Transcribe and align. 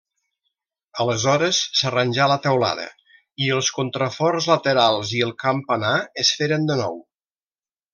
Aleshores 1.03 1.59
s'arranjà 1.81 2.27
la 2.33 2.39
teulada 2.47 2.87
i 3.49 3.53
els 3.59 3.71
contraforts 3.79 4.51
laterals 4.55 5.15
i 5.21 5.25
el 5.31 5.39
campanar 5.49 5.97
es 6.27 6.37
feren 6.41 6.71
de 6.73 6.85
nou. 6.87 7.03